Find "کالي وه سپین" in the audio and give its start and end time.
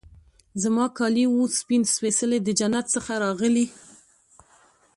0.97-1.81